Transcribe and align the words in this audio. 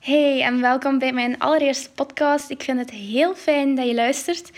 Hey 0.00 0.42
en 0.42 0.60
welkom 0.60 0.98
bij 0.98 1.12
mijn 1.12 1.38
allereerste 1.38 1.90
podcast. 1.90 2.50
Ik 2.50 2.62
vind 2.62 2.78
het 2.78 2.90
heel 2.90 3.34
fijn 3.34 3.74
dat 3.74 3.86
je 3.86 3.94
luistert, 3.94 4.50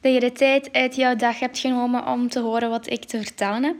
dat 0.00 0.12
je 0.14 0.20
de 0.20 0.32
tijd 0.32 0.72
uit 0.72 0.96
jouw 0.96 1.16
dag 1.16 1.38
hebt 1.38 1.58
genomen 1.58 2.06
om 2.06 2.28
te 2.28 2.40
horen 2.40 2.70
wat 2.70 2.90
ik 2.90 3.04
te 3.04 3.22
vertellen 3.22 3.62
heb. 3.62 3.76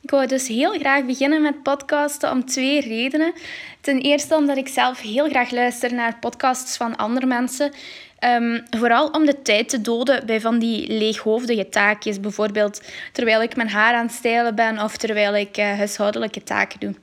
Ik 0.00 0.10
wou 0.10 0.26
dus 0.26 0.48
heel 0.48 0.72
graag 0.72 1.04
beginnen 1.04 1.42
met 1.42 1.62
podcasten 1.62 2.30
om 2.30 2.44
twee 2.44 2.80
redenen. 2.80 3.32
Ten 3.80 4.00
eerste 4.00 4.36
omdat 4.36 4.56
ik 4.56 4.68
zelf 4.68 5.00
heel 5.00 5.28
graag 5.28 5.50
luister 5.50 5.94
naar 5.94 6.18
podcasts 6.18 6.76
van 6.76 6.96
andere 6.96 7.26
mensen. 7.26 7.72
Ehm, 8.18 8.60
vooral 8.70 9.08
om 9.08 9.26
de 9.26 9.42
tijd 9.42 9.68
te 9.68 9.80
doden 9.80 10.26
bij 10.26 10.40
van 10.40 10.58
die 10.58 10.88
leeghoofdige 10.92 11.68
taakjes. 11.68 12.20
Bijvoorbeeld 12.20 12.82
terwijl 13.12 13.42
ik 13.42 13.56
mijn 13.56 13.70
haar 13.70 13.94
aan 13.94 14.06
het 14.06 14.14
stijlen 14.14 14.54
ben 14.54 14.82
of 14.82 14.96
terwijl 14.96 15.34
ik 15.34 15.58
uh, 15.58 15.64
huishoudelijke 15.64 16.42
taken 16.42 16.80
doe. 16.80 16.94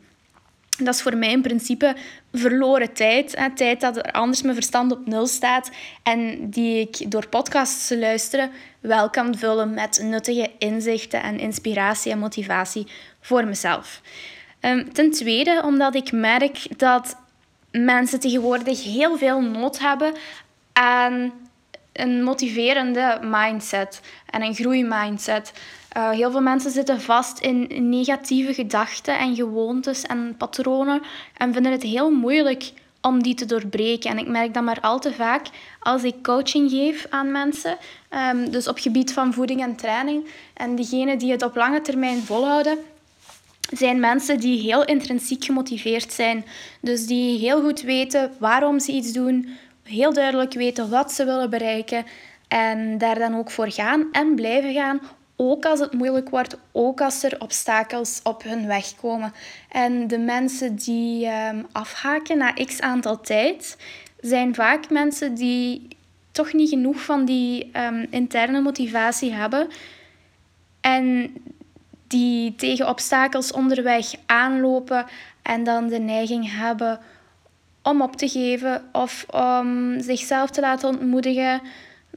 Dat 0.78 0.94
is 0.94 1.02
voor 1.02 1.18
mij 1.18 1.32
in 1.32 1.42
principe 1.42 1.96
verloren 2.34 2.94
tijd. 2.94 3.38
Tijd 3.56 3.82
dat 3.82 3.98
er 3.98 4.12
anders 4.12 4.42
mijn 4.42 4.56
verstand 4.56 4.92
op 4.92 5.08
nul 5.08 5.28
staat. 5.28 5.72
En 6.04 6.50
die 6.50 6.80
ik 6.80 7.12
door 7.12 7.28
podcasts 7.28 7.88
te 7.88 7.98
luisteren 8.00 8.52
wel 8.80 9.10
kan 9.10 9.38
vullen 9.38 9.74
met 9.74 10.00
nuttige 10.04 10.52
inzichten 10.58 11.22
en 11.22 11.40
inspiratie 11.40 12.12
en 12.12 12.20
motivatie 12.20 12.88
voor 13.22 13.46
mezelf. 13.46 14.02
Um, 14.62 14.94
ten 14.94 15.12
tweede, 15.12 15.62
omdat 15.66 15.96
ik 15.96 16.12
merk 16.12 16.80
dat 16.80 17.18
mensen 17.72 18.20
tegenwoordig 18.20 18.84
heel 18.84 19.18
veel 19.18 19.42
nood 19.42 19.80
hebben 19.80 20.14
aan 20.74 21.34
een 21.94 22.24
motiverende 22.24 23.20
mindset 23.22 24.02
en 24.30 24.42
een 24.42 24.56
groeimindset. 24.56 25.54
Uh, 25.98 26.10
heel 26.10 26.32
veel 26.32 26.42
mensen 26.42 26.72
zitten 26.72 27.02
vast 27.02 27.40
in 27.40 27.90
negatieve 27.90 28.54
gedachten 28.54 29.20
en 29.20 29.36
gewoontes 29.36 30.02
en 30.02 30.36
patronen 30.38 31.02
en 31.38 31.54
vinden 31.54 31.72
het 31.72 31.84
heel 31.84 32.12
moeilijk 32.12 32.72
om 33.02 33.24
die 33.24 33.34
te 33.34 33.46
doorbreken. 33.46 34.10
En 34.10 34.18
ik 34.18 34.28
merk 34.28 34.54
dat 34.54 34.64
maar 34.64 34.82
al 34.82 35.00
te 35.00 35.14
vaak 35.14 35.46
als 35.80 36.04
ik 36.04 36.24
coaching 36.24 36.70
geef 36.70 37.06
aan 37.10 37.32
mensen, 37.32 37.78
um, 38.34 38.52
dus 38.52 38.68
op 38.68 38.78
gebied 38.80 39.14
van 39.14 39.34
voeding 39.34 39.62
en 39.62 39.76
training, 39.76 40.28
en 40.54 40.76
diegenen 40.76 41.18
die 41.18 41.32
het 41.32 41.44
op 41.44 41.56
lange 41.56 41.82
termijn 41.82 42.22
volhouden, 42.22 42.78
zijn 43.72 44.00
mensen 44.00 44.40
die 44.40 44.62
heel 44.62 44.86
intrinsiek 44.86 45.44
gemotiveerd 45.44 46.14
zijn. 46.14 46.46
Dus 46.82 47.06
die 47.06 47.40
heel 47.40 47.62
goed 47.62 47.82
weten 47.82 48.32
waarom 48.38 48.80
ze 48.80 48.92
iets 48.92 49.12
doen, 49.12 49.50
heel 49.84 50.14
duidelijk 50.14 50.54
weten 50.54 50.90
wat 50.90 51.12
ze 51.12 51.26
willen 51.26 51.50
bereiken 51.50 52.06
en 52.48 52.98
daar 52.98 53.20
dan 53.20 53.36
ook 53.36 53.52
voor 53.52 53.72
gaan 53.72 54.08
en 54.12 54.36
blijven 54.36 54.74
gaan, 54.74 55.02
ook 55.36 55.66
als 55.66 55.80
het 55.80 55.94
moeilijk 55.94 56.30
wordt, 56.30 56.58
ook 56.72 57.02
als 57.02 57.24
er 57.24 57.36
obstakels 57.40 58.20
op 58.24 58.44
hun 58.44 58.68
weg 58.68 58.96
komen. 58.96 59.34
En 59.70 60.08
de 60.08 60.18
mensen 60.18 60.76
die 60.76 61.28
um, 61.28 61.66
afhaken 61.72 62.38
na 62.38 62.54
x 62.54 62.82
aantal 62.82 63.22
tijd, 63.22 63.78
zijn 64.20 64.56
vaak 64.56 64.90
mensen 64.90 65.34
die 65.34 65.88
toch 66.32 66.54
niet 66.54 66.70
genoeg 66.70 67.02
van 67.02 67.26
die 67.26 67.72
um, 67.78 68.08
interne 68.10 68.62
motivatie 68.62 69.34
hebben. 69.34 69.68
En 70.82 71.34
die 72.08 72.56
tegen 72.56 72.90
obstakels 72.90 73.52
onderweg 73.52 74.06
aanlopen 74.26 75.06
en 75.42 75.64
dan 75.64 75.88
de 75.88 76.00
neiging 76.00 76.58
hebben 76.58 77.00
om 77.84 78.02
op 78.02 78.16
te 78.16 78.30
geven 78.30 78.90
of 78.92 79.26
om 79.30 80.00
zichzelf 80.02 80.50
te 80.50 80.62
laten 80.62 80.90
ontmoedigen 80.90 81.62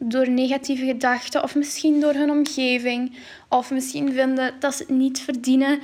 door 0.00 0.28
negatieve 0.28 0.84
gedachten 0.84 1.42
of 1.42 1.54
misschien 1.54 2.00
door 2.00 2.12
hun 2.12 2.30
omgeving 2.30 3.16
of 3.48 3.70
misschien 3.70 4.12
vinden 4.12 4.54
dat 4.60 4.74
ze 4.74 4.82
het 4.82 4.96
niet 4.96 5.20
verdienen 5.20 5.80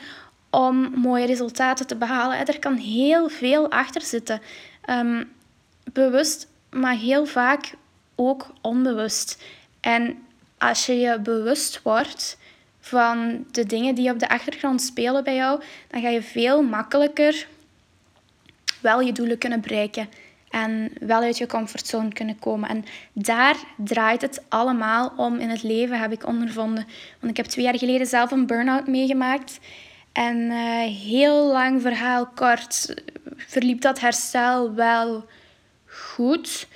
om 0.50 0.92
mooie 0.94 1.26
resultaten 1.26 1.86
te 1.86 1.96
behalen. 1.96 2.46
Er 2.46 2.58
kan 2.58 2.76
heel 2.76 3.28
veel 3.28 3.70
achter 3.70 4.02
zitten. 4.02 4.40
Um, 4.90 5.32
bewust, 5.92 6.48
maar 6.70 6.96
heel 6.96 7.26
vaak 7.26 7.74
ook 8.14 8.52
onbewust. 8.60 9.42
En 9.80 10.18
als 10.58 10.86
je 10.86 10.98
je 10.98 11.20
bewust 11.20 11.82
wordt 11.82 12.38
van 12.80 13.44
de 13.50 13.66
dingen 13.66 13.94
die 13.94 14.10
op 14.10 14.18
de 14.18 14.28
achtergrond 14.28 14.82
spelen 14.82 15.24
bij 15.24 15.34
jou, 15.34 15.62
dan 15.88 16.00
ga 16.00 16.08
je 16.08 16.22
veel 16.22 16.62
makkelijker 16.62 17.46
wel 18.80 19.00
je 19.00 19.12
doelen 19.12 19.38
kunnen 19.38 19.60
bereiken 19.60 20.08
en 20.52 20.92
wel 21.00 21.22
uit 21.22 21.38
je 21.38 21.46
comfortzone 21.46 22.12
kunnen 22.12 22.38
komen. 22.38 22.68
En 22.68 22.84
daar 23.12 23.56
draait 23.76 24.20
het 24.20 24.42
allemaal 24.48 25.12
om 25.16 25.38
in 25.38 25.48
het 25.48 25.62
leven, 25.62 26.00
heb 26.00 26.12
ik 26.12 26.26
ondervonden. 26.26 26.86
Want 27.20 27.30
ik 27.30 27.36
heb 27.36 27.46
twee 27.46 27.64
jaar 27.64 27.78
geleden 27.78 28.06
zelf 28.06 28.30
een 28.30 28.46
burn-out 28.46 28.86
meegemaakt. 28.86 29.58
En 30.12 30.36
uh, 30.36 30.80
heel 31.06 31.46
lang 31.46 31.82
verhaal 31.82 32.26
kort 32.26 32.94
verliep 33.36 33.80
dat 33.80 34.00
herstel 34.00 34.74
wel 34.74 35.24
goed. 35.86 36.68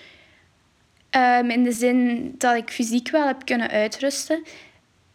Um, 1.11 1.51
in 1.51 1.65
de 1.65 1.73
zin 1.73 2.35
dat 2.39 2.57
ik 2.57 2.71
fysiek 2.71 3.11
wel 3.11 3.27
heb 3.27 3.45
kunnen 3.45 3.71
uitrusten. 3.71 4.45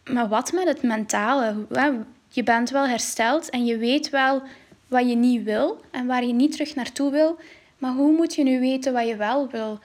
Maar 0.04 0.28
wat 0.28 0.52
met 0.52 0.66
het 0.66 0.82
mentale? 0.82 1.66
Je 2.28 2.42
bent 2.42 2.70
wel 2.70 2.86
hersteld 2.86 3.50
en 3.50 3.64
je 3.64 3.76
weet 3.76 4.10
wel 4.10 4.42
wat 4.88 5.08
je 5.08 5.16
niet 5.16 5.42
wil 5.42 5.80
en 5.90 6.06
waar 6.06 6.24
je 6.24 6.32
niet 6.32 6.52
terug 6.52 6.74
naartoe 6.74 7.10
wil. 7.10 7.38
Maar 7.82 7.92
hoe 7.92 8.12
moet 8.12 8.34
je 8.34 8.42
nu 8.42 8.60
weten 8.60 8.92
wat 8.92 9.06
je 9.08 9.16
wel 9.16 9.48
wil? 9.50 9.78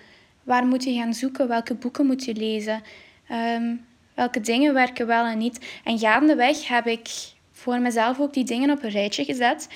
Waar 0.44 0.66
moet 0.66 0.84
je 0.84 0.94
gaan 0.94 1.14
zoeken? 1.14 1.48
Welke 1.48 1.74
boeken 1.74 2.06
moet 2.06 2.26
je 2.26 2.34
lezen? 2.36 2.82
Ehm, 3.28 3.76
welke 4.14 4.42
dingen 4.42 4.74
werken 4.74 5.08
wel 5.08 5.26
en 5.26 5.38
niet? 5.38 5.66
En 5.84 6.00
gaandeweg 6.00 6.68
heb 6.68 6.86
ik 6.86 7.10
voor 7.52 7.80
mezelf 7.80 8.20
ook 8.20 8.34
die 8.34 8.44
dingen 8.44 8.70
op 8.70 8.84
een 8.84 8.90
rijtje 8.90 9.26
gezet. 9.26 9.68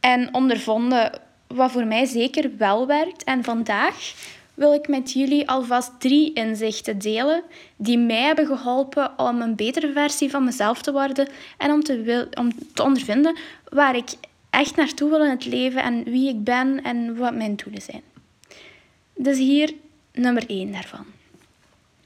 En 0.00 0.34
ondervonden 0.34 1.20
wat 1.46 1.70
voor 1.70 1.86
mij 1.86 2.04
zeker 2.04 2.50
wel 2.56 2.86
werkt. 2.86 3.24
En 3.24 3.44
vandaag 3.44 4.14
wil 4.54 4.74
ik 4.74 4.88
met 4.88 5.12
jullie 5.12 5.48
alvast 5.48 6.00
drie 6.00 6.32
inzichten 6.32 6.98
delen 6.98 7.42
die 7.76 7.98
mij 7.98 8.22
hebben 8.22 8.46
geholpen 8.46 9.18
om 9.18 9.40
een 9.40 9.56
betere 9.56 9.92
versie 9.92 10.30
van 10.30 10.44
mezelf 10.44 10.82
te 10.82 10.92
worden 10.92 11.28
en 11.58 11.70
om 11.70 11.82
te, 11.82 12.28
om 12.34 12.52
te 12.74 12.82
ondervinden 12.82 13.36
waar 13.68 13.96
ik 13.96 14.10
echt 14.50 14.76
naartoe 14.76 15.10
wil 15.10 15.24
in 15.24 15.30
het 15.30 15.44
leven 15.44 15.82
en 15.82 16.04
wie 16.04 16.28
ik 16.28 16.44
ben 16.44 16.82
en 16.82 17.16
wat 17.16 17.34
mijn 17.34 17.56
doelen 17.56 17.82
zijn. 17.82 18.02
Dus 19.14 19.38
hier 19.38 19.74
nummer 20.12 20.48
één 20.48 20.72
daarvan. 20.72 21.06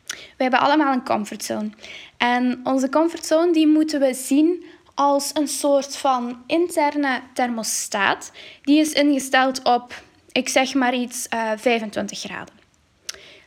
We 0.07 0.43
hebben 0.43 0.61
allemaal 0.61 0.93
een 0.93 1.05
comfortzone. 1.05 1.71
En 2.17 2.61
onze 2.65 2.89
comfortzone 2.89 3.53
die 3.53 3.67
moeten 3.67 4.01
we 4.01 4.15
zien 4.15 4.65
als 4.95 5.31
een 5.35 5.49
soort 5.49 5.97
van 5.97 6.43
interne 6.47 7.21
thermostaat. 7.33 8.33
Die 8.63 8.79
is 8.79 8.93
ingesteld 8.93 9.63
op, 9.63 10.03
ik 10.33 10.49
zeg 10.49 10.75
maar 10.75 10.95
iets, 10.95 11.27
uh, 11.35 11.53
eh, 11.53 11.59
25 11.59 12.19
graden. 12.19 12.55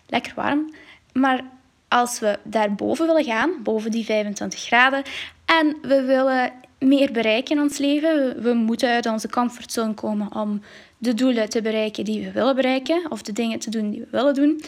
Lekker 0.07 0.33
warm. 0.35 0.73
Maar 1.13 1.43
als 1.87 2.19
we 2.19 2.39
daarboven 2.43 3.07
willen 3.07 3.23
gaan, 3.23 3.51
boven 3.63 3.91
die 3.91 4.05
25 4.05 4.59
graden, 4.59 5.03
en 5.45 5.77
we 5.81 6.01
willen 6.01 6.51
meer 6.79 7.11
bereiken 7.11 7.55
in 7.55 7.61
ons 7.61 7.77
leven. 7.77 8.41
We 8.41 8.53
moeten 8.53 8.89
uit 8.89 9.05
onze 9.05 9.29
comfortzone 9.29 9.93
komen 9.93 10.35
om 10.35 10.61
de 10.97 11.13
doelen 11.13 11.49
te 11.49 11.61
bereiken 11.61 12.05
die 12.05 12.23
we 12.23 12.31
willen 12.31 12.55
bereiken, 12.55 13.11
of 13.11 13.21
de 13.21 13.31
dingen 13.31 13.59
te 13.59 13.69
doen 13.69 13.91
die 13.91 13.99
we 13.99 14.07
willen 14.09 14.33
doen. 14.33 14.61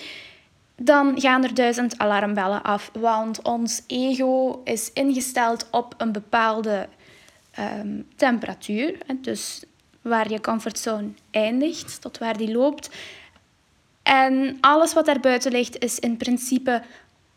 Dan 0.75 1.21
gaan 1.21 1.43
er 1.43 1.53
duizend 1.53 1.97
alarmbellen 1.97 2.63
af, 2.63 2.91
want 2.99 3.41
ons 3.41 3.83
ego 3.87 4.61
is 4.63 4.91
ingesteld 4.93 5.67
op 5.71 5.93
een 5.97 6.11
bepaalde 6.11 6.87
um, 7.59 8.07
temperatuur. 8.15 8.97
Dus 9.21 9.63
waar 10.01 10.31
je 10.31 10.41
comfortzone 10.41 11.09
eindigt, 11.31 12.01
tot 12.01 12.17
waar 12.17 12.37
die 12.37 12.51
loopt. 12.51 12.89
En 14.03 14.57
alles 14.61 14.93
wat 14.93 15.05
daarbuiten 15.05 15.51
ligt 15.51 15.83
is 15.83 15.99
in 15.99 16.17
principe 16.17 16.81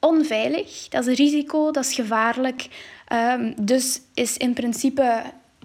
onveilig. 0.04 0.88
Dat 0.88 1.06
is 1.06 1.06
een 1.06 1.24
risico, 1.24 1.70
dat 1.70 1.84
is 1.84 1.94
gevaarlijk. 1.94 2.68
Um, 3.12 3.54
dus 3.64 4.00
is 4.14 4.36
in 4.36 4.52
principe 4.52 5.22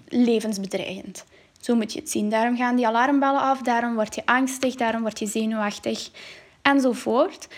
levensbedreigend. 0.08 1.24
Zo 1.60 1.74
moet 1.74 1.92
je 1.92 1.98
het 1.98 2.10
zien. 2.10 2.30
Daarom 2.30 2.56
gaan 2.56 2.76
die 2.76 2.86
alarmbellen 2.86 3.40
af, 3.40 3.62
daarom 3.62 3.94
word 3.94 4.14
je 4.14 4.22
angstig, 4.24 4.74
daarom 4.74 5.00
word 5.00 5.18
je 5.18 5.26
zenuwachtig 5.26 6.10
enzovoort. 6.62 7.48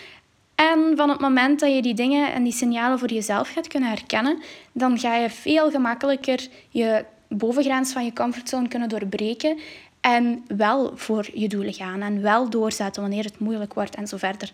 En 0.55 0.93
van 0.95 1.09
het 1.09 1.19
moment 1.19 1.59
dat 1.59 1.73
je 1.73 1.81
die 1.81 1.93
dingen 1.93 2.33
en 2.33 2.43
die 2.43 2.53
signalen 2.53 2.99
voor 2.99 3.11
jezelf 3.11 3.49
gaat 3.49 3.67
kunnen 3.67 3.89
herkennen, 3.89 4.41
dan 4.71 4.99
ga 4.99 5.15
je 5.15 5.29
veel 5.29 5.71
gemakkelijker 5.71 6.47
je 6.69 7.05
bovengrens 7.27 7.91
van 7.91 8.05
je 8.05 8.13
comfortzone 8.13 8.67
kunnen 8.67 8.89
doorbreken 8.89 9.59
en 10.01 10.43
wel 10.47 10.91
voor 10.95 11.27
je 11.33 11.47
doelen 11.47 11.73
gaan 11.73 12.01
en 12.01 12.21
wel 12.21 12.49
doorzetten 12.49 13.01
wanneer 13.01 13.23
het 13.23 13.39
moeilijk 13.39 13.73
wordt 13.73 13.95
en 13.95 14.07
zo 14.07 14.17
verder. 14.17 14.51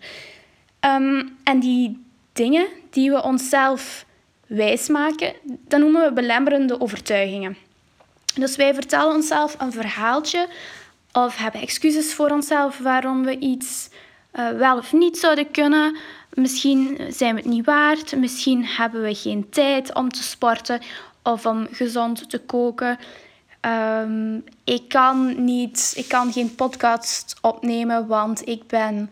Um, 0.80 1.36
en 1.44 1.60
die 1.60 2.06
dingen 2.38 2.66
die 2.90 3.10
we 3.10 3.22
onszelf 3.22 4.04
wijsmaken, 4.46 5.32
dat 5.42 5.80
noemen 5.80 6.02
we 6.02 6.12
belemmerende 6.12 6.80
overtuigingen. 6.80 7.56
Dus 8.34 8.56
wij 8.56 8.74
vertellen 8.74 9.14
onszelf 9.14 9.56
een 9.58 9.72
verhaaltje 9.72 10.48
of 11.12 11.36
hebben 11.36 11.60
excuses 11.60 12.14
voor 12.14 12.30
onszelf 12.30 12.78
waarom 12.78 13.24
we 13.24 13.38
iets 13.38 13.88
uh, 14.32 14.50
wel 14.50 14.76
of 14.76 14.92
niet 14.92 15.18
zouden 15.18 15.50
kunnen. 15.50 15.96
Misschien 16.34 16.98
zijn 17.08 17.34
we 17.34 17.40
het 17.40 17.50
niet 17.50 17.64
waard, 17.64 18.16
misschien 18.16 18.64
hebben 18.64 19.02
we 19.02 19.14
geen 19.14 19.48
tijd 19.50 19.94
om 19.94 20.08
te 20.08 20.22
sporten 20.22 20.80
of 21.22 21.46
om 21.46 21.66
gezond 21.70 22.30
te 22.30 22.38
koken. 22.38 22.98
Ehm, 23.60 24.36
ik, 24.64 24.88
kan 24.88 25.44
niet, 25.44 25.92
ik 25.96 26.08
kan 26.08 26.32
geen 26.32 26.54
podcast 26.54 27.36
opnemen, 27.40 28.06
want 28.06 28.48
ik, 28.48 28.66
ben, 28.66 29.10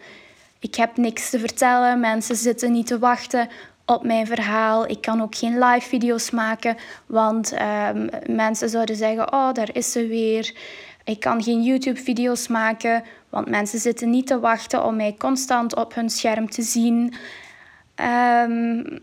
ik 0.59 0.75
heb 0.75 0.97
niks 0.97 1.31
te 1.31 1.39
vertellen. 1.39 2.01
Mensen 2.01 2.37
zitten 2.37 2.73
niet 2.73 2.87
te 2.87 2.99
wachten 2.99 3.49
op 3.85 4.05
mijn 4.05 4.27
verhaal. 4.27 4.89
Ik 4.89 5.01
kan 5.01 5.23
ook 5.23 5.35
geen 5.35 5.59
live 5.59 5.89
video's 5.89 6.31
maken, 6.31 6.77
want 7.07 7.53
um, 7.53 8.09
mensen 8.27 8.69
zouden 8.69 8.97
zeggen: 8.97 9.33
Oh, 9.33 9.53
daar 9.53 9.69
is 9.73 9.93
ze 9.93 10.07
weer. 10.07 10.55
Ik 11.05 11.21
kan 11.21 11.43
geen 11.43 11.63
YouTube-video's 11.63 12.49
maken, 12.49 13.03
want 13.29 13.49
mensen 13.49 13.79
zitten 13.79 14.11
niet 14.11 14.27
te 14.27 14.41
wachten 14.41 14.85
om 14.85 14.97
mij 14.97 15.15
constant 15.19 15.77
op 15.77 15.95
hun 15.95 16.11
scherm 16.11 16.51
te 16.51 16.63
zien. 16.63 17.15
Um, 18.45 18.99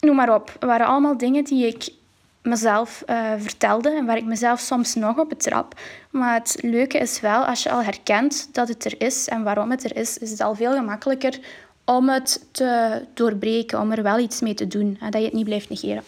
noem 0.00 0.16
maar 0.16 0.34
op. 0.34 0.48
Het 0.52 0.64
waren 0.64 0.86
allemaal 0.86 1.16
dingen 1.16 1.44
die 1.44 1.66
ik 1.66 1.88
mezelf 2.42 3.02
uh, 3.06 3.32
vertelde 3.38 3.90
en 3.90 4.06
waar 4.06 4.16
ik 4.16 4.24
mezelf 4.24 4.60
soms 4.60 4.94
nog 4.94 5.18
op 5.18 5.28
betrap. 5.28 5.80
Maar 6.10 6.34
het 6.34 6.58
leuke 6.60 6.98
is 6.98 7.20
wel, 7.20 7.44
als 7.44 7.62
je 7.62 7.70
al 7.70 7.82
herkent 7.82 8.48
dat 8.52 8.68
het 8.68 8.84
er 8.84 8.94
is 8.98 9.28
en 9.28 9.42
waarom 9.42 9.70
het 9.70 9.84
er 9.84 9.96
is, 9.96 10.18
is 10.18 10.30
het 10.30 10.40
al 10.40 10.54
veel 10.54 10.72
gemakkelijker 10.72 11.38
om 11.84 12.08
het 12.08 12.46
te 12.50 13.02
doorbreken, 13.14 13.80
om 13.80 13.92
er 13.92 14.02
wel 14.02 14.18
iets 14.18 14.40
mee 14.40 14.54
te 14.54 14.66
doen 14.66 14.96
en 15.00 15.10
dat 15.10 15.20
je 15.20 15.26
het 15.26 15.36
niet 15.36 15.44
blijft 15.44 15.68
negeren. 15.68 16.02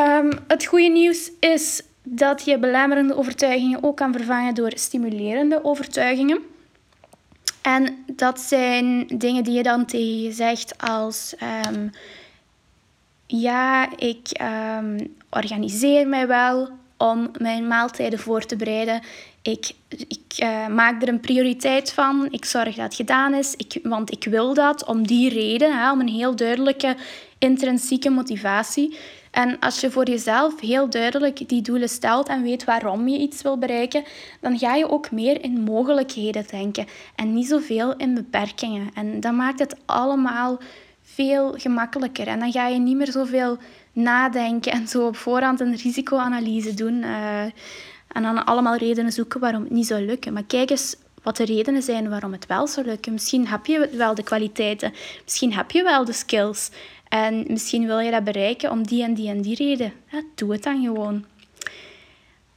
Um, 0.00 0.30
het 0.46 0.64
goede 0.64 0.88
nieuws 0.88 1.30
is 1.40 1.82
dat 2.02 2.44
je 2.44 2.58
belemmerende 2.58 3.16
overtuigingen 3.16 3.82
ook 3.82 3.96
kan 3.96 4.12
vervangen 4.12 4.54
door 4.54 4.72
stimulerende 4.74 5.64
overtuigingen. 5.64 6.38
En 7.62 8.04
dat 8.06 8.40
zijn 8.40 9.06
dingen 9.06 9.44
die 9.44 9.54
je 9.54 9.62
dan 9.62 9.84
tegen 9.84 10.22
je 10.22 10.32
zegt 10.32 10.78
als... 10.78 11.34
Um, 11.66 11.90
ja, 13.40 13.88
ik 13.96 14.40
um, 14.78 15.14
organiseer 15.30 16.08
mij 16.08 16.26
wel 16.26 16.68
om 16.96 17.30
mijn 17.38 17.66
maaltijden 17.66 18.18
voor 18.18 18.46
te 18.46 18.56
bereiden. 18.56 19.00
Ik, 19.42 19.72
ik 19.88 20.42
uh, 20.42 20.66
maak 20.66 21.02
er 21.02 21.08
een 21.08 21.20
prioriteit 21.20 21.92
van. 21.92 22.28
Ik 22.30 22.44
zorg 22.44 22.74
dat 22.74 22.84
het 22.84 22.94
gedaan 22.94 23.34
is. 23.34 23.54
Ik, 23.56 23.78
want 23.82 24.12
ik 24.12 24.24
wil 24.24 24.54
dat 24.54 24.84
om 24.84 25.06
die 25.06 25.30
reden, 25.30 25.78
hè, 25.78 25.92
om 25.92 26.00
een 26.00 26.08
heel 26.08 26.36
duidelijke 26.36 26.96
intrinsieke 27.38 28.10
motivatie. 28.10 28.98
En 29.30 29.58
als 29.58 29.80
je 29.80 29.90
voor 29.90 30.08
jezelf 30.08 30.60
heel 30.60 30.90
duidelijk 30.90 31.48
die 31.48 31.62
doelen 31.62 31.88
stelt 31.88 32.28
en 32.28 32.42
weet 32.42 32.64
waarom 32.64 33.08
je 33.08 33.18
iets 33.18 33.42
wil 33.42 33.58
bereiken, 33.58 34.04
dan 34.40 34.58
ga 34.58 34.74
je 34.74 34.90
ook 34.90 35.10
meer 35.10 35.42
in 35.42 35.60
mogelijkheden 35.60 36.46
denken 36.50 36.86
en 37.16 37.34
niet 37.34 37.46
zoveel 37.46 37.96
in 37.96 38.14
beperkingen. 38.14 38.90
En 38.94 39.20
dat 39.20 39.32
maakt 39.32 39.58
het 39.58 39.76
allemaal 39.84 40.58
veel 41.14 41.54
gemakkelijker. 41.56 42.26
En 42.26 42.38
dan 42.38 42.52
ga 42.52 42.66
je 42.66 42.78
niet 42.78 42.96
meer 42.96 43.12
zoveel 43.12 43.58
nadenken 43.92 44.72
en 44.72 44.88
zo 44.88 45.06
op 45.06 45.16
voorhand 45.16 45.60
een 45.60 45.76
risicoanalyse 45.76 46.74
doen. 46.74 46.94
Uh, 46.94 47.42
en 48.08 48.22
dan 48.22 48.44
allemaal 48.44 48.76
redenen 48.76 49.12
zoeken 49.12 49.40
waarom 49.40 49.62
het 49.62 49.72
niet 49.72 49.86
zou 49.86 50.04
lukken. 50.04 50.32
Maar 50.32 50.44
kijk 50.44 50.70
eens 50.70 50.96
wat 51.22 51.36
de 51.36 51.44
redenen 51.44 51.82
zijn 51.82 52.08
waarom 52.08 52.32
het 52.32 52.46
wel 52.46 52.66
zou 52.66 52.86
lukken. 52.86 53.12
Misschien 53.12 53.46
heb 53.46 53.66
je 53.66 53.88
wel 53.92 54.14
de 54.14 54.22
kwaliteiten. 54.22 54.92
Misschien 55.24 55.52
heb 55.52 55.70
je 55.70 55.82
wel 55.82 56.04
de 56.04 56.12
skills. 56.12 56.70
En 57.08 57.44
misschien 57.48 57.86
wil 57.86 57.98
je 57.98 58.10
dat 58.10 58.24
bereiken 58.24 58.70
om 58.70 58.86
die 58.86 59.02
en 59.02 59.14
die 59.14 59.28
en 59.28 59.42
die 59.42 59.56
reden. 59.56 59.92
Ja, 60.10 60.22
doe 60.34 60.52
het 60.52 60.62
dan 60.62 60.82
gewoon. 60.82 61.24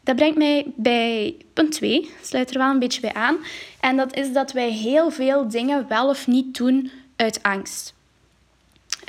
Dat 0.04 0.15
brengt 0.15 0.38
mij 0.38 0.65
bij 0.75 1.36
punt 1.54 1.71
2, 1.71 2.09
sluit 2.21 2.50
er 2.50 2.57
wel 2.57 2.69
een 2.69 2.80
beetje 2.80 3.01
bij 3.01 3.13
aan. 3.13 3.38
En 3.80 3.98
dat 3.98 4.15
is 4.15 4.33
dat 4.33 4.51
wij 4.51 4.71
heel 4.71 5.12
veel 5.12 5.48
dingen 5.48 5.88
wel 5.88 6.09
of 6.09 6.27
niet 6.27 6.57
doen 6.57 6.92
uit 7.15 7.44
angst. 7.44 7.96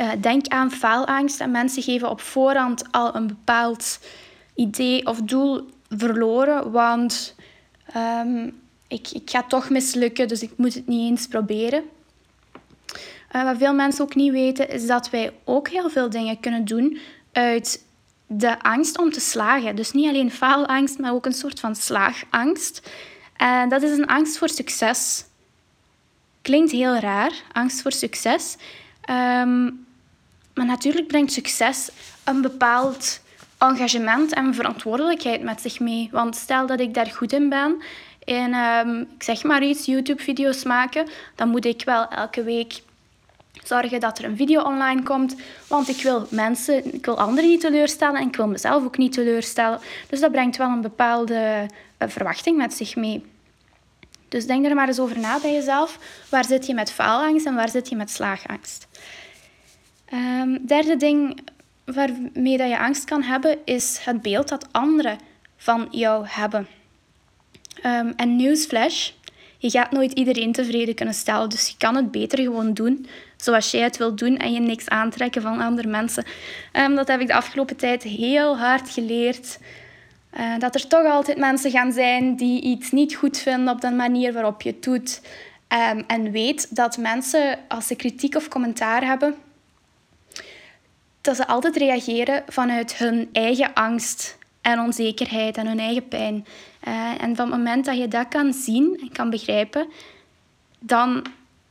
Uh, 0.00 0.10
denk 0.20 0.46
aan 0.46 0.70
faalangst 0.70 1.40
en 1.40 1.50
mensen 1.50 1.82
geven 1.82 2.10
op 2.10 2.20
voorhand 2.20 2.92
al 2.92 3.14
een 3.14 3.26
bepaald 3.26 3.98
idee 4.54 5.06
of 5.06 5.20
doel 5.22 5.68
verloren, 5.88 6.70
want 6.70 7.34
um, 7.96 8.60
ik, 8.88 9.10
ik 9.10 9.30
ga 9.30 9.42
toch 9.42 9.70
mislukken, 9.70 10.28
dus 10.28 10.42
ik 10.42 10.52
moet 10.56 10.74
het 10.74 10.86
niet 10.86 11.10
eens 11.10 11.26
proberen. 11.26 11.84
Uh, 13.32 13.44
wat 13.44 13.56
veel 13.56 13.74
mensen 13.74 14.04
ook 14.04 14.14
niet 14.14 14.32
weten, 14.32 14.68
is 14.68 14.86
dat 14.86 15.10
wij 15.10 15.32
ook 15.44 15.68
heel 15.68 15.90
veel 15.90 16.10
dingen 16.10 16.40
kunnen 16.40 16.64
doen 16.64 16.98
uit 17.32 17.84
de 18.26 18.62
angst 18.62 18.98
om 18.98 19.12
te 19.12 19.20
slagen. 19.20 19.76
Dus 19.76 19.92
niet 19.92 20.08
alleen 20.08 20.30
faalangst, 20.30 20.98
maar 20.98 21.12
ook 21.12 21.26
een 21.26 21.32
soort 21.32 21.60
van 21.60 21.76
slaagangst. 21.76 22.90
En 23.36 23.68
dat 23.68 23.82
is 23.82 23.98
een 23.98 24.06
angst 24.06 24.38
voor 24.38 24.48
succes. 24.48 25.24
Klinkt 26.42 26.70
heel 26.70 26.96
raar, 26.96 27.32
angst 27.52 27.82
voor 27.82 27.92
succes. 27.92 28.56
Um, 29.10 29.86
maar 30.58 30.66
natuurlijk 30.66 31.06
brengt 31.06 31.32
succes 31.32 31.90
een 32.24 32.40
bepaald 32.40 33.20
engagement 33.58 34.32
en 34.32 34.54
verantwoordelijkheid 34.54 35.42
met 35.42 35.60
zich 35.60 35.80
mee. 35.80 36.08
Want 36.12 36.36
stel 36.36 36.66
dat 36.66 36.80
ik 36.80 36.94
daar 36.94 37.06
goed 37.06 37.32
in 37.32 37.48
ben 37.48 37.82
en 38.24 38.54
um, 38.54 39.00
ik 39.00 39.22
zeg 39.22 39.42
maar 39.42 39.62
iets, 39.62 39.86
YouTube-video's 39.86 40.64
maken, 40.64 41.08
dan 41.34 41.48
moet 41.48 41.64
ik 41.64 41.82
wel 41.84 42.08
elke 42.08 42.42
week 42.42 42.82
zorgen 43.64 44.00
dat 44.00 44.18
er 44.18 44.24
een 44.24 44.36
video 44.36 44.62
online 44.62 45.02
komt. 45.02 45.36
Want 45.66 45.88
ik 45.88 46.02
wil 46.02 46.26
mensen, 46.30 46.94
ik 46.94 47.04
wil 47.04 47.18
anderen 47.18 47.50
niet 47.50 47.60
teleurstellen 47.60 48.20
en 48.20 48.28
ik 48.28 48.36
wil 48.36 48.48
mezelf 48.48 48.84
ook 48.84 48.98
niet 48.98 49.12
teleurstellen. 49.12 49.80
Dus 50.08 50.20
dat 50.20 50.32
brengt 50.32 50.56
wel 50.56 50.68
een 50.68 50.80
bepaalde 50.80 51.66
uh, 51.98 52.08
verwachting 52.08 52.56
met 52.56 52.74
zich 52.74 52.96
mee. 52.96 53.24
Dus 54.28 54.46
denk 54.46 54.66
er 54.66 54.74
maar 54.74 54.88
eens 54.88 55.00
over 55.00 55.18
na 55.18 55.40
bij 55.40 55.52
jezelf. 55.52 55.98
Waar 56.28 56.44
zit 56.44 56.66
je 56.66 56.74
met 56.74 56.92
faalangst 56.92 57.46
en 57.46 57.54
waar 57.54 57.68
zit 57.68 57.88
je 57.88 57.96
met 57.96 58.10
slaagangst? 58.10 58.86
Um, 60.12 60.66
derde 60.66 60.96
ding 60.96 61.40
waarmee 61.84 62.56
dat 62.56 62.68
je 62.68 62.78
angst 62.78 63.04
kan 63.04 63.22
hebben, 63.22 63.58
is 63.64 63.98
het 64.00 64.22
beeld 64.22 64.48
dat 64.48 64.68
anderen 64.72 65.18
van 65.56 65.88
jou 65.90 66.26
hebben. 66.28 66.66
Um, 67.84 68.12
en 68.16 68.36
newsflash, 68.36 69.10
je 69.58 69.70
gaat 69.70 69.90
nooit 69.90 70.12
iedereen 70.12 70.52
tevreden 70.52 70.94
kunnen 70.94 71.14
stellen, 71.14 71.48
dus 71.48 71.68
je 71.68 71.74
kan 71.78 71.96
het 71.96 72.10
beter 72.10 72.38
gewoon 72.38 72.74
doen 72.74 73.06
zoals 73.36 73.70
jij 73.70 73.80
het 73.80 73.96
wilt 73.96 74.18
doen 74.18 74.36
en 74.36 74.52
je 74.52 74.60
niks 74.60 74.88
aantrekken 74.88 75.42
van 75.42 75.60
andere 75.60 75.88
mensen. 75.88 76.24
Um, 76.72 76.94
dat 76.94 77.08
heb 77.08 77.20
ik 77.20 77.26
de 77.26 77.34
afgelopen 77.34 77.76
tijd 77.76 78.02
heel 78.02 78.58
hard 78.58 78.90
geleerd. 78.90 79.58
Uh, 80.38 80.58
dat 80.58 80.74
er 80.74 80.86
toch 80.86 81.06
altijd 81.06 81.38
mensen 81.38 81.70
gaan 81.70 81.92
zijn 81.92 82.36
die 82.36 82.60
iets 82.62 82.90
niet 82.90 83.14
goed 83.14 83.38
vinden 83.38 83.74
op 83.74 83.80
de 83.80 83.90
manier 83.90 84.32
waarop 84.32 84.62
je 84.62 84.70
het 84.70 84.82
doet. 84.82 85.20
En 86.06 86.30
weet 86.30 86.76
dat 86.76 86.96
mensen, 86.96 87.58
als 87.68 87.86
ze 87.86 87.94
kritiek 87.94 88.36
of 88.36 88.48
commentaar 88.48 89.04
hebben, 89.04 89.34
dat 91.28 91.36
ze 91.36 91.46
altijd 91.46 91.76
reageren 91.76 92.42
vanuit 92.46 92.96
hun 92.96 93.28
eigen 93.32 93.74
angst 93.74 94.38
en 94.60 94.80
onzekerheid 94.80 95.56
en 95.56 95.66
hun 95.66 95.78
eigen 95.78 96.08
pijn. 96.08 96.46
Uh, 96.88 97.22
en 97.22 97.36
van 97.36 97.46
het 97.50 97.56
moment 97.56 97.84
dat 97.84 97.98
je 97.98 98.08
dat 98.08 98.28
kan 98.28 98.52
zien 98.52 98.98
en 99.00 99.12
kan 99.12 99.30
begrijpen, 99.30 99.86
dan 100.78 101.26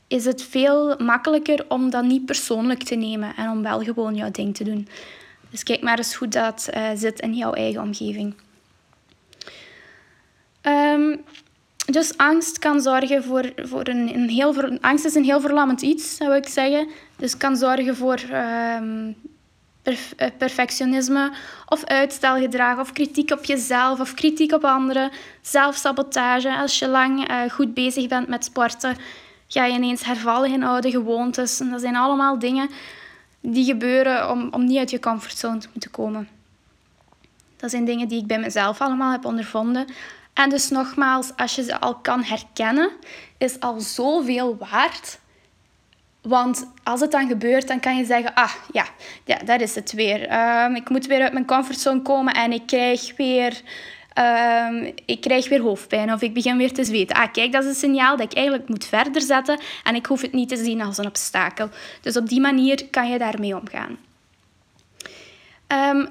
is 0.08 0.26
het 0.26 0.44
veel 0.44 0.96
makkelijker 0.98 1.66
om 1.68 1.90
dat 1.90 2.04
niet 2.04 2.26
persoonlijk 2.26 2.84
te 2.84 2.96
nemen 2.96 3.36
en 3.36 3.50
om 3.50 3.64
wel 3.64 3.80
gewoon 3.84 4.16
jouw 4.16 4.32
ding 4.32 4.56
te 4.56 4.64
doen. 4.64 4.88
Dus 5.50 5.64
kijk 5.64 5.82
maar 5.82 5.98
eens 5.98 6.14
hoe 6.14 6.28
dat 6.28 6.70
uh, 6.74 6.90
zit 6.96 7.20
in 7.20 7.34
jouw 7.34 7.54
eigen 7.54 7.82
omgeving. 7.82 8.36
Um, 10.62 11.24
dus 11.86 12.18
angst 12.18 12.60
kan 12.60 12.82
zorgen 12.82 13.24
voor, 13.24 13.52
voor 13.56 13.88
een, 13.88 14.16
een 14.16 14.30
heel... 14.30 14.78
Angst 14.82 15.06
is 15.06 15.16
een 15.16 15.24
heel 15.24 15.42
verlammend 15.42 15.82
iets, 15.82 16.16
zou 16.16 16.36
ik 16.36 16.48
zeggen. 16.48 16.88
Dus 17.16 17.38
kan 17.38 17.56
zorgen 17.56 17.96
voor 17.96 18.20
um, 18.80 19.16
eh, 19.88 20.28
perfectionisme 20.38 21.32
of 21.66 21.84
uitstelgedrag 21.84 22.80
of 22.80 22.94
kritiek 22.94 23.32
op 23.32 23.46
jezelf 23.46 24.00
of 24.00 24.14
kritiek 24.14 24.52
op 24.52 24.64
anderen, 24.64 25.12
zelfsabotage. 25.42 26.56
Als 26.56 26.80
je 26.80 26.88
lang 26.88 27.30
uh, 27.30 27.50
goed 27.50 27.74
bezig 27.74 28.08
bent 28.08 28.28
met 28.28 28.44
sporten, 28.44 28.98
ga 29.48 29.66
je 29.66 29.74
ineens 29.74 30.04
hervallen 30.04 30.52
in 30.52 30.64
oude 30.64 30.92
gewoontes. 30.92 31.58
Dat 31.58 31.82
zijn 31.82 31.96
allemaal 31.96 32.40
dingen 32.40 32.70
die 33.42 33.66
gebeuren 33.66 34.30
om, 34.30 34.48
om 34.52 34.66
niet 34.66 34.78
uit 34.78 34.90
je 34.90 35.00
comfortzone 35.00 35.58
te 35.58 35.68
moeten 35.72 35.92
komen. 35.92 36.30
Dat 37.58 37.70
zijn 37.70 37.86
dingen 37.86 38.08
die 38.08 38.20
ik 38.22 38.28
bij 38.28 38.40
mezelf 38.40 38.82
allemaal 38.82 39.12
heb 39.12 39.26
ondervonden. 39.26 39.86
En 40.34 40.50
dus 40.50 40.70
nogmaals, 40.70 41.32
als 41.36 41.56
je 41.56 41.64
ze 41.64 41.80
al 41.80 41.96
kan 41.96 42.24
herkennen, 42.24 42.92
is 43.38 43.60
al 43.60 43.80
zoveel 43.80 44.58
waard 44.58 45.20
want 46.28 46.72
als 46.84 47.00
het 47.00 47.12
dan 47.12 47.28
gebeurt, 47.28 47.68
dan 47.68 47.80
kan 47.80 47.98
je 47.98 48.06
zeggen, 48.06 48.34
ah 48.34 48.54
ja, 48.72 48.86
ja 49.24 49.38
dat 49.46 49.62
is 49.62 49.76
het 49.76 49.92
weer. 49.92 50.28
Ehm, 50.28 50.76
ik 50.76 50.90
moet 50.90 51.06
weer 51.06 51.22
uit 51.22 51.34
mijn 51.34 51.46
comfortzone 51.46 52.02
komen 52.02 52.34
en 52.34 52.52
ik 52.52 52.66
krijg 52.66 53.16
weer, 53.18 53.62
um, 54.70 54.94
ik 55.06 55.22
krijg 55.22 55.50
weer 55.50 55.62
hoofdpijn 55.62 56.14
of 56.14 56.22
ik 56.22 56.34
begin 56.34 56.58
weer 56.58 56.74
te 56.74 56.84
zweten. 56.84 57.16
Ah 57.16 57.32
kijk, 57.32 57.52
dat 57.52 57.64
is 57.64 57.70
een 57.70 57.76
signaal 57.76 58.18
dat 58.18 58.32
ik 58.32 58.38
eigenlijk 58.38 58.70
moet 58.70 58.86
verder 58.86 59.22
zetten 59.22 59.60
en 59.84 59.96
ik 59.96 60.06
hoef 60.06 60.22
het 60.22 60.34
niet 60.34 60.50
te 60.50 60.58
zien 60.58 60.82
als 60.82 60.98
een 60.98 61.08
obstakel. 61.08 61.70
Dus 62.02 62.18
op 62.18 62.30
die 62.30 62.42
manier 62.42 62.86
kan 62.90 63.10
je 63.10 63.18
daarmee 63.18 63.56
omgaan. 63.56 63.98
Um, 65.68 66.10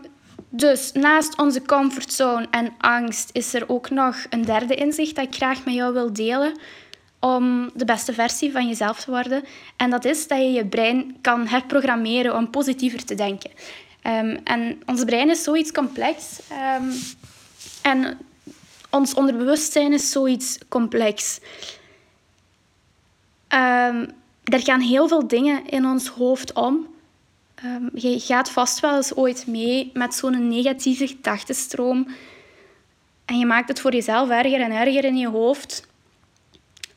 dus 0.48 0.92
naast 0.92 1.38
onze 1.38 1.62
comfortzone 1.62 2.46
en 2.50 2.72
angst 2.78 3.30
is 3.32 3.54
er 3.54 3.64
ook 3.68 3.90
nog 3.90 4.16
een 4.30 4.44
derde 4.44 4.74
inzicht 4.74 5.14
dat 5.14 5.24
ik 5.24 5.34
graag 5.34 5.64
met 5.64 5.74
jou 5.74 5.92
wil 5.92 6.12
delen 6.12 6.58
om 7.34 7.70
de 7.74 7.84
beste 7.84 8.12
versie 8.12 8.52
van 8.52 8.68
jezelf 8.68 9.00
te 9.00 9.10
worden. 9.10 9.44
En 9.76 9.90
dat 9.90 10.04
is 10.04 10.28
dat 10.28 10.38
je 10.38 10.52
je 10.52 10.66
brein 10.66 11.16
kan 11.20 11.46
herprogrammeren 11.46 12.36
om 12.36 12.50
positiever 12.50 13.04
te 13.04 13.14
denken. 13.14 13.50
Um, 14.02 14.40
en 14.44 14.82
ons 14.86 15.04
brein 15.04 15.30
is 15.30 15.42
zoiets 15.42 15.72
complex. 15.72 16.40
Um, 16.80 16.92
En 17.82 18.18
ons 18.90 19.14
onderbewustzijn 19.14 19.92
is 19.92 20.10
zoiets 20.10 20.58
complex. 20.68 21.40
Um, 23.48 24.10
er 24.44 24.62
gaan 24.62 24.80
heel 24.80 25.08
veel 25.08 25.28
dingen 25.28 25.66
in 25.66 25.86
ons 25.86 26.08
hoofd 26.08 26.52
om. 26.52 26.86
Je 27.94 28.20
gaat 28.20 28.50
vast 28.50 28.80
wel 28.80 28.96
eens 28.96 29.14
ooit 29.14 29.46
mee 29.46 29.90
met 29.94 30.14
zo'n 30.14 30.48
negatieve 30.48 31.06
gedachtenstroom. 31.06 32.06
En 33.24 33.38
je 33.38 33.46
maakt 33.46 33.68
het 33.68 33.80
voor 33.80 33.92
jezelf 33.92 34.28
erger 34.28 34.60
en 34.60 34.70
erger 34.70 35.04
in 35.04 35.16
je 35.16 35.28
hoofd. 35.28 35.86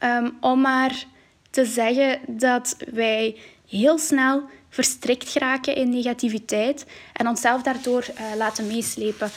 Um, 0.03 0.37
om 0.39 0.61
maar 0.61 1.03
te 1.49 1.65
zeggen 1.65 2.19
dat 2.27 2.75
wij 2.91 3.37
heel 3.67 3.97
snel 3.97 4.43
verstrikt 4.69 5.29
geraken 5.29 5.75
in 5.75 5.89
negativiteit 5.89 6.85
en 7.13 7.27
onszelf 7.27 7.61
daardoor 7.61 8.05
uh, 8.13 8.35
laten 8.37 8.67
meeslepen. 8.67 9.31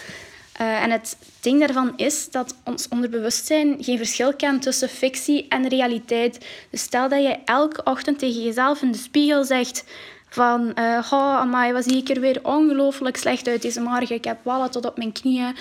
Uh, 0.61 0.83
en 0.83 0.91
het 0.91 1.17
ding 1.41 1.61
daarvan 1.61 1.93
is 1.97 2.31
dat 2.31 2.55
ons 2.65 2.89
onderbewustzijn 2.89 3.77
geen 3.81 3.97
verschil 3.97 4.35
kent 4.35 4.63
tussen 4.63 4.89
fictie 4.89 5.47
en 5.49 5.69
realiteit. 5.69 6.47
Dus 6.71 6.83
stel 6.83 7.09
dat 7.09 7.23
je 7.23 7.39
elke 7.45 7.83
ochtend 7.85 8.19
tegen 8.19 8.43
jezelf 8.43 8.83
in 8.83 8.93
de 8.93 8.99
spiegel 8.99 9.45
zegt 9.45 9.85
van 10.29 10.73
uh, 10.79 11.09
oh, 11.11 11.37
amai, 11.37 11.73
was 11.73 11.87
ik 11.87 12.09
er 12.09 12.21
weer 12.21 12.39
ongelooflijk 12.43 13.17
slecht 13.17 13.49
uit 13.49 13.63
deze 13.63 13.81
morgen. 13.81 14.17
Ik 14.17 14.25
heb 14.25 14.39
wallen 14.43 14.71
tot 14.71 14.87
op 14.87 14.97
mijn 14.97 15.13
knieën. 15.13 15.57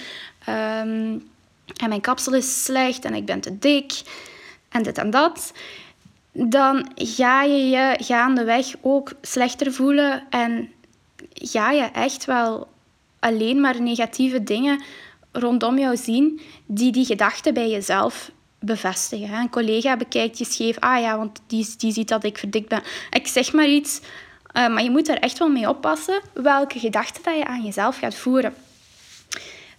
Um, 0.50 1.29
en 1.75 1.89
mijn 1.89 2.01
kapsel 2.01 2.34
is 2.34 2.63
slecht 2.63 3.05
en 3.05 3.13
ik 3.13 3.25
ben 3.25 3.39
te 3.39 3.58
dik. 3.60 4.01
En 4.72 4.84
dit 4.84 4.98
en 4.98 5.10
dat 5.10 5.54
dan 6.32 6.92
ga 6.96 7.44
je 7.44 7.70
je 7.70 7.96
gaandeweg 8.04 8.66
ook 8.82 9.12
slechter 9.22 9.74
voelen 9.74 10.24
en 10.30 10.72
ga 11.34 11.72
je 11.72 11.84
echt 11.84 12.25
wel 12.25 12.68
alleen 13.20 13.62
maar 13.62 13.82
negatieve 13.82 14.44
dingen 14.44 14.84
rondom 15.32 15.78
jou 15.78 15.98
zien 15.98 16.42
die 16.66 16.92
die 16.92 17.06
gedachten 17.06 17.54
bij 17.54 17.70
jezelf 17.70 18.32
bevestigen. 18.60 19.34
Een 19.34 19.50
collega 19.50 19.98
bekijkt 19.98 20.38
je 20.38 20.46
scheef, 20.46 20.80
ah 20.80 21.01
ja, 21.01 21.18
want 21.18 21.42
die, 21.48 21.68
die 21.78 21.94
ziet 21.94 22.08
dat 22.08 22.24
ik 22.24 22.38
verdikt 22.38 22.70
ben. 22.70 22.84
Ik 23.12 23.28
zeg 23.28 23.54
maar 23.54 23.68
iets, 23.68 24.00
uh, 24.54 24.68
maar 24.68 24.84
je 24.84 24.92
moet 24.92 25.08
er 25.08 25.20
echt 25.20 25.38
wel 25.38 25.50
mee 25.50 25.70
oppassen 25.70 26.22
welke 26.34 26.80
gedachten 26.80 27.24
dat 27.24 27.36
je 27.36 27.46
aan 27.46 27.63
jezelf 27.63 27.98
gaat 27.98 28.16
voeren. 28.16 28.54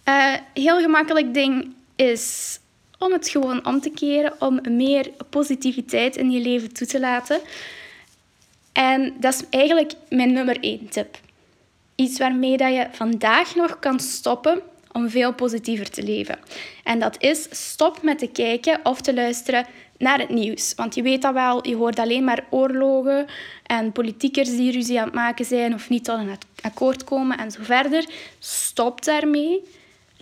Uh, 0.09 0.33
heel 0.53 0.79
gemakkelijk 0.79 1.33
ding 1.33 1.73
is 1.95 2.59
om 2.99 3.11
het 3.11 3.29
gewoon 3.29 3.65
om 3.65 3.81
te 3.81 3.89
keren, 3.89 4.33
om 4.39 4.59
meer 4.69 5.11
positiviteit 5.29 6.15
in 6.15 6.31
je 6.31 6.39
leven 6.39 6.73
toe 6.73 6.87
te 6.87 6.99
laten. 6.99 7.39
En 8.73 9.13
dat 9.19 9.33
is 9.33 9.41
eigenlijk 9.49 9.93
mijn 10.09 10.33
nummer 10.33 10.59
één 10.59 10.89
tip. 10.89 11.17
Iets 11.95 12.17
waarmee 12.17 12.57
dat 12.57 12.73
je 12.73 12.87
vandaag 12.91 13.55
nog 13.55 13.79
kan 13.79 13.99
stoppen 13.99 14.61
om 14.91 15.09
veel 15.09 15.33
positiever 15.33 15.89
te 15.89 16.03
leven. 16.03 16.39
En 16.83 16.99
dat 16.99 17.21
is 17.21 17.47
stop 17.51 18.01
met 18.01 18.19
te 18.19 18.27
kijken 18.27 18.79
of 18.83 19.01
te 19.01 19.13
luisteren 19.13 19.65
naar 19.97 20.19
het 20.19 20.29
nieuws. 20.29 20.73
Want 20.75 20.95
je 20.95 21.01
weet 21.01 21.21
dat 21.21 21.33
wel, 21.33 21.67
je 21.67 21.75
hoort 21.75 21.99
alleen 21.99 22.23
maar 22.23 22.45
oorlogen 22.49 23.25
en 23.65 23.91
politiekers 23.91 24.49
die 24.49 24.71
ruzie 24.71 24.99
aan 24.99 25.05
het 25.05 25.13
maken 25.13 25.45
zijn 25.45 25.73
of 25.73 25.89
niet 25.89 26.03
tot 26.03 26.17
een 26.19 26.37
akkoord 26.61 27.03
komen 27.03 27.37
en 27.37 27.51
zo 27.51 27.59
verder. 27.63 28.05
Stop 28.39 29.03
daarmee. 29.03 29.61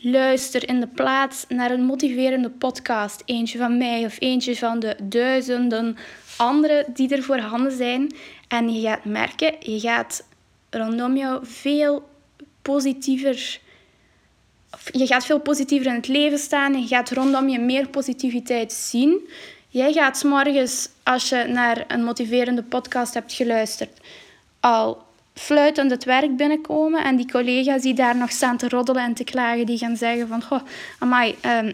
Luister 0.03 0.67
in 0.69 0.79
de 0.79 0.87
plaats 0.87 1.45
naar 1.47 1.71
een 1.71 1.83
motiverende 1.83 2.49
podcast. 2.49 3.21
Eentje 3.25 3.57
van 3.57 3.77
mij 3.77 4.05
of 4.05 4.15
eentje 4.19 4.55
van 4.55 4.79
de 4.79 4.95
duizenden 5.03 5.97
anderen 6.37 6.85
die 6.93 7.15
er 7.15 7.23
voorhanden 7.23 7.71
zijn. 7.71 8.15
En 8.47 8.73
je 8.73 8.81
gaat 8.81 9.05
merken, 9.05 9.55
je 9.59 9.79
gaat 9.79 10.27
rondom 10.69 11.17
jou 11.17 11.45
veel 11.45 12.09
positiever. 12.61 13.59
Je 14.91 15.07
gaat 15.07 15.25
veel 15.25 15.39
positiever 15.39 15.87
in 15.87 15.95
het 15.95 16.07
leven 16.07 16.39
staan. 16.39 16.81
Je 16.81 16.87
gaat 16.87 17.11
rondom 17.11 17.49
je 17.49 17.59
meer 17.59 17.87
positiviteit 17.87 18.73
zien. 18.73 19.29
Jij 19.67 19.93
gaat 19.93 20.23
morgens, 20.23 20.89
als 21.03 21.29
je 21.29 21.43
naar 21.43 21.83
een 21.87 22.03
motiverende 22.03 22.63
podcast 22.63 23.13
hebt 23.13 23.33
geluisterd, 23.33 23.99
al 24.59 25.03
fluitend 25.41 25.91
het 25.91 26.03
werk 26.03 26.37
binnenkomen. 26.37 27.03
En 27.03 27.15
die 27.15 27.31
collega's 27.31 27.81
die 27.81 27.93
daar 27.93 28.15
nog 28.15 28.31
staan 28.31 28.57
te 28.57 28.69
roddelen 28.69 29.03
en 29.03 29.13
te 29.13 29.23
klagen, 29.23 29.65
die 29.65 29.77
gaan 29.77 29.95
zeggen 29.95 30.27
van... 30.27 30.43
Goh, 30.43 30.61
amai, 30.99 31.35
um, 31.45 31.73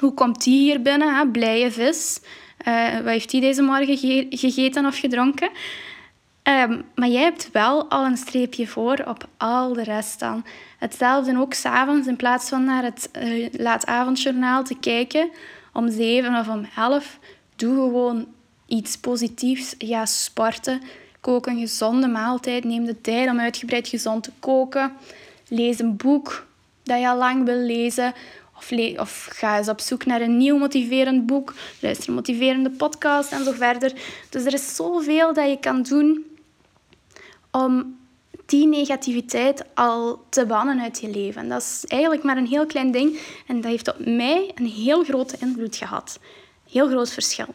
hoe 0.00 0.14
komt 0.14 0.44
die 0.44 0.58
hier 0.58 0.82
binnen? 0.82 1.14
Hè? 1.14 1.26
Blije 1.26 1.70
vis. 1.70 2.20
Uh, 2.68 2.94
wat 2.96 3.12
heeft 3.12 3.30
die 3.30 3.40
deze 3.40 3.62
morgen 3.62 3.96
gegeten 4.30 4.86
of 4.86 4.98
gedronken? 4.98 5.48
Um, 6.42 6.84
maar 6.94 7.08
jij 7.08 7.22
hebt 7.22 7.50
wel 7.52 7.90
al 7.90 8.04
een 8.04 8.16
streepje 8.16 8.66
voor 8.66 9.04
op 9.06 9.28
al 9.36 9.72
de 9.72 9.82
rest 9.82 10.20
dan. 10.20 10.44
Hetzelfde 10.78 11.38
ook 11.38 11.54
s'avonds, 11.54 12.06
in 12.06 12.16
plaats 12.16 12.48
van 12.48 12.64
naar 12.64 12.82
het 12.82 13.10
uh, 13.22 13.48
laatavondjournaal 13.52 14.64
te 14.64 14.78
kijken 14.80 15.30
om 15.72 15.90
zeven 15.90 16.38
of 16.38 16.48
om 16.48 16.66
elf, 16.76 17.18
doe 17.56 17.74
gewoon 17.74 18.26
iets 18.66 18.96
positiefs. 18.98 19.74
Ga 19.78 20.06
sporten. 20.06 20.80
Kook 21.24 21.46
een 21.46 21.58
gezonde 21.58 22.06
maaltijd. 22.06 22.64
Neem 22.64 22.84
de 22.84 23.00
tijd 23.00 23.30
om 23.30 23.40
uitgebreid 23.40 23.88
gezond 23.88 24.22
te 24.22 24.30
koken. 24.38 24.92
Lees 25.48 25.78
een 25.78 25.96
boek 25.96 26.46
dat 26.82 27.00
je 27.00 27.08
al 27.08 27.16
lang 27.16 27.44
wil 27.44 27.56
lezen. 27.56 28.12
Of, 28.56 28.70
of 28.98 29.28
ga 29.32 29.58
eens 29.58 29.68
op 29.68 29.80
zoek 29.80 30.06
naar 30.06 30.20
een 30.20 30.36
nieuw 30.36 30.56
motiverend 30.58 31.26
boek. 31.26 31.54
Luister 31.80 32.08
een 32.08 32.14
motiverende 32.14 32.70
podcast 32.70 33.32
en 33.32 33.44
zo 33.44 33.52
verder. 33.52 33.92
Dus 34.30 34.44
er 34.44 34.52
is 34.52 34.76
zoveel 34.76 35.32
dat 35.32 35.48
je 35.48 35.58
kan 35.60 35.82
doen 35.82 36.24
om 37.50 37.98
die 38.46 38.66
negativiteit 38.66 39.64
al 39.74 40.24
te 40.28 40.46
bannen 40.46 40.80
uit 40.80 41.00
je 41.00 41.08
leven. 41.08 41.42
En 41.42 41.48
dat 41.48 41.62
is 41.62 41.84
eigenlijk 41.86 42.22
maar 42.22 42.36
een 42.36 42.46
heel 42.46 42.66
klein 42.66 42.90
ding. 42.90 43.18
En 43.46 43.60
dat 43.60 43.70
heeft 43.70 43.88
op 43.88 44.06
mij 44.06 44.50
een 44.54 44.66
heel 44.66 45.04
grote 45.04 45.36
invloed 45.40 45.76
gehad. 45.76 46.18
Heel 46.70 46.88
groot 46.88 47.12
verschil. 47.12 47.54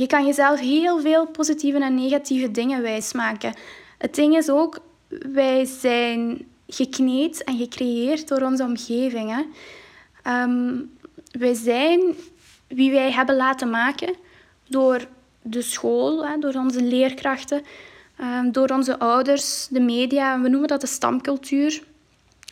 Je 0.00 0.06
kan 0.06 0.26
jezelf 0.26 0.60
heel 0.60 1.00
veel 1.00 1.26
positieve 1.26 1.78
en 1.78 1.94
negatieve 1.94 2.50
dingen 2.50 2.82
wijsmaken. 2.82 3.54
Het 3.98 4.14
ding 4.14 4.36
is 4.36 4.50
ook, 4.50 4.78
wij 5.32 5.64
zijn 5.64 6.46
gekneed 6.68 7.44
en 7.44 7.56
gecreëerd 7.58 8.28
door 8.28 8.40
onze 8.40 8.62
omgeving. 8.62 9.30
Hè. 9.30 9.42
Ehm, 10.22 10.76
wij 11.30 11.54
zijn 11.54 12.00
wie 12.66 12.90
wij 12.90 13.12
hebben 13.12 13.36
laten 13.36 13.70
maken 13.70 14.14
door 14.68 15.06
de 15.42 15.62
school, 15.62 16.26
hè, 16.26 16.38
door 16.38 16.54
onze 16.54 16.82
leerkrachten, 16.82 17.62
um, 18.20 18.52
door 18.52 18.68
onze 18.68 18.98
ouders, 18.98 19.66
de 19.70 19.80
media. 19.80 20.40
We 20.40 20.48
noemen 20.48 20.68
dat 20.68 20.80
de 20.80 20.86
stamcultuur. 20.86 21.82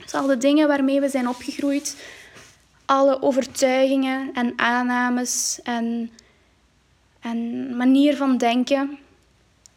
Dus 0.02 0.14
al 0.14 0.26
de 0.26 0.36
dingen 0.36 0.68
waarmee 0.68 1.00
we 1.00 1.08
zijn 1.08 1.28
opgegroeid. 1.28 1.96
Alle 2.84 3.22
overtuigingen 3.22 4.30
en 4.34 4.52
aannames 4.56 5.60
en 5.62 6.10
en 7.20 7.76
manier 7.76 8.16
van 8.16 8.36
denken 8.36 8.98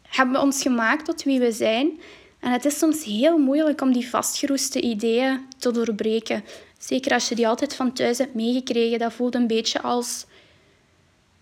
hebben 0.02 0.40
ons 0.40 0.62
gemaakt 0.62 1.04
tot 1.04 1.22
wie 1.22 1.40
we 1.40 1.52
zijn. 1.52 2.00
En 2.40 2.52
het 2.52 2.64
is 2.64 2.78
soms 2.78 3.04
heel 3.04 3.38
moeilijk 3.38 3.80
om 3.80 3.92
die 3.92 4.08
vastgeroeste 4.08 4.80
ideeën 4.80 5.40
te 5.58 5.70
doorbreken. 5.70 6.44
Zeker 6.78 7.12
als 7.12 7.28
je 7.28 7.34
die 7.34 7.48
altijd 7.48 7.74
van 7.74 7.92
thuis 7.92 8.18
hebt 8.18 8.34
meegekregen. 8.34 8.98
Dat 8.98 9.12
voelt 9.12 9.34
een 9.34 9.46
beetje 9.46 9.82
als 9.82 10.26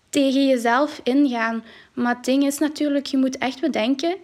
tegen 0.09 0.47
jezelf 0.47 0.99
ingaan. 1.03 1.63
Maar 1.93 2.15
het 2.15 2.25
ding 2.25 2.45
is 2.45 2.57
natuurlijk, 2.57 3.05
je 3.05 3.17
moet 3.17 3.37
echt 3.37 3.61
bedenken... 3.61 4.15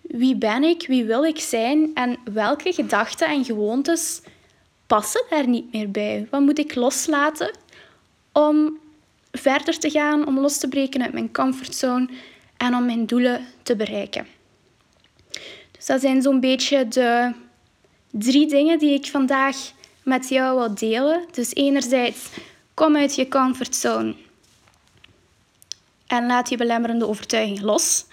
Wie 0.00 0.36
ben 0.36 0.64
ik? 0.64 0.86
Wie 0.86 1.04
wil 1.04 1.24
ik 1.24 1.38
zijn? 1.38 1.90
En 1.94 2.16
welke 2.32 2.72
gedachten 2.72 3.28
en 3.28 3.44
gewoontes 3.44 4.20
passen 4.86 5.24
daar 5.30 5.48
niet 5.48 5.72
meer 5.72 5.90
bij? 5.90 6.26
Wat 6.30 6.40
moet 6.40 6.58
ik 6.58 6.74
loslaten 6.74 7.50
om 8.32 8.78
verder 9.32 9.78
te 9.78 9.90
gaan, 9.90 10.26
om 10.26 10.38
los 10.38 10.58
te 10.58 10.68
breken 10.68 11.02
uit 11.02 11.12
mijn 11.12 11.32
comfortzone 11.32 12.08
en 12.56 12.74
om 12.74 12.86
mijn 12.86 13.06
doelen 13.06 13.46
te 13.62 13.76
bereiken. 13.76 14.26
Dus 15.70 15.86
dat 15.86 16.00
zijn 16.00 16.22
zo'n 16.22 16.40
beetje 16.40 16.88
de 16.88 17.32
drie 18.10 18.48
dingen 18.48 18.78
die 18.78 18.94
ik 18.94 19.06
vandaag 19.06 19.56
met 20.02 20.28
jou 20.28 20.58
wil 20.58 20.74
delen. 20.74 21.24
Dus 21.30 21.54
enerzijds, 21.54 22.28
kom 22.74 22.96
uit 22.96 23.14
je 23.14 23.28
comfortzone 23.28 24.14
en 26.06 26.26
laat 26.26 26.48
je 26.48 26.56
belemmerende 26.56 27.06
overtuiging 27.06 27.60
los. 27.60 28.06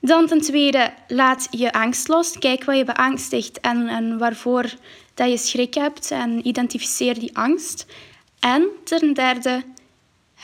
Dan 0.00 0.26
ten 0.26 0.40
tweede, 0.40 0.92
laat 1.08 1.48
je 1.50 1.72
angst 1.72 2.08
los. 2.08 2.38
Kijk 2.38 2.64
wat 2.64 2.76
je 2.76 2.84
beangstigt 2.84 3.60
en, 3.60 3.88
en 3.88 4.18
waarvoor 4.18 4.74
dat 5.14 5.30
je 5.30 5.36
schrik 5.36 5.74
hebt 5.74 6.10
en 6.10 6.46
identificeer 6.46 7.18
die 7.18 7.36
angst. 7.36 7.86
En 8.40 8.68
ten 8.84 9.12
derde, 9.12 9.62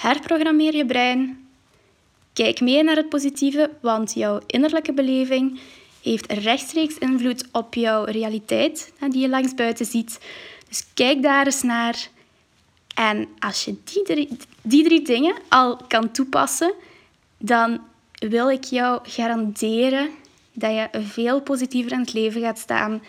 Herprogrammeer 0.02 0.74
je 0.74 0.86
brein. 0.86 1.48
Kijk 2.32 2.60
meer 2.60 2.84
naar 2.84 2.96
het 2.96 3.08
positieve, 3.08 3.70
want 3.80 4.14
jouw 4.14 4.40
innerlijke 4.46 4.92
beleving 4.92 5.60
heeft 6.02 6.32
rechtstreeks 6.32 6.98
invloed 6.98 7.48
op 7.52 7.74
jouw 7.74 8.04
realiteit 8.04 8.92
die 9.08 9.20
je 9.20 9.28
langs 9.28 9.54
buiten 9.54 9.86
ziet. 9.86 10.20
Dus 10.68 10.86
kijk 10.94 11.22
daar 11.22 11.46
eens 11.46 11.62
naar. 11.62 12.08
En 12.94 13.28
als 13.38 13.64
je 13.64 13.76
die 13.84 14.02
drie, 14.02 14.28
die 14.62 14.84
drie 14.84 15.02
dingen 15.02 15.34
al 15.48 15.76
kan 15.88 16.10
toepassen, 16.10 16.74
dan 17.38 17.80
wil 18.12 18.50
ik 18.50 18.64
jou 18.64 19.00
garanderen 19.02 20.10
dat 20.52 20.70
je 20.70 20.88
veel 21.02 21.42
positiever 21.42 21.92
in 21.92 22.00
het 22.00 22.12
leven 22.12 22.40
gaat 22.40 22.58
staan, 22.58 23.02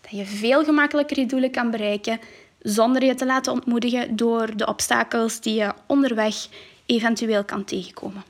dat 0.00 0.10
je 0.10 0.24
veel 0.24 0.64
gemakkelijker 0.64 1.18
je 1.18 1.26
doelen 1.26 1.50
kan 1.50 1.70
bereiken, 1.70 2.20
zonder 2.58 3.04
je 3.04 3.14
te 3.14 3.26
laten 3.26 3.52
ontmoedigen 3.52 4.16
door 4.16 4.56
de 4.56 4.66
obstakels 4.66 5.40
die 5.40 5.54
je 5.54 5.72
onderweg 5.86 6.48
eventueel 6.86 7.44
kan 7.44 7.64
tegenkomen. 7.64 8.24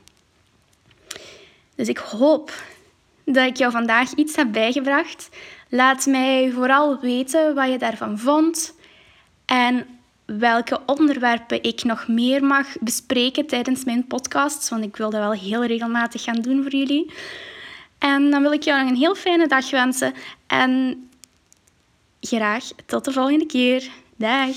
Dus 1.75 1.87
ik 1.87 1.97
hoop 1.97 2.63
dat 3.25 3.45
ik 3.45 3.57
jou 3.57 3.71
vandaag 3.71 4.13
iets 4.13 4.35
heb 4.35 4.51
bijgebracht. 4.51 5.29
Laat 5.69 6.05
mij 6.05 6.51
vooral 6.51 6.99
weten 6.99 7.55
wat 7.55 7.69
je 7.69 7.77
daarvan 7.77 8.19
vond 8.19 8.73
en 9.45 9.85
welke 10.25 10.79
onderwerpen 10.85 11.63
ik 11.63 11.83
nog 11.83 12.07
meer 12.07 12.43
mag 12.43 12.67
bespreken 12.79 13.47
tijdens 13.47 13.83
mijn 13.83 14.07
podcasts, 14.07 14.69
want 14.69 14.83
ik 14.83 14.95
wil 14.95 15.09
dat 15.09 15.19
wel 15.19 15.31
heel 15.31 15.65
regelmatig 15.65 16.23
gaan 16.23 16.41
doen 16.41 16.61
voor 16.61 16.75
jullie. 16.75 17.13
En 17.97 18.31
dan 18.31 18.41
wil 18.41 18.51
ik 18.51 18.63
jou 18.63 18.81
nog 18.81 18.89
een 18.89 18.97
heel 18.97 19.15
fijne 19.15 19.47
dag 19.47 19.69
wensen 19.69 20.13
en 20.47 21.03
graag 22.21 22.63
tot 22.85 23.05
de 23.05 23.11
volgende 23.11 23.45
keer. 23.45 23.89
Dag! 24.19 24.55